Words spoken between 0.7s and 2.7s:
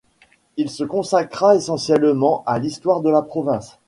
se consacra essentiellement à